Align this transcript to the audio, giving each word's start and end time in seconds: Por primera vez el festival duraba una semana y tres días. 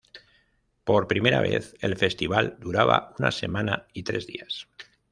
Por 0.83 1.07
primera 1.07 1.41
vez 1.41 1.75
el 1.79 1.95
festival 1.95 2.57
duraba 2.59 3.13
una 3.19 3.29
semana 3.31 3.85
y 3.93 4.01
tres 4.01 4.25
días. 4.25 4.67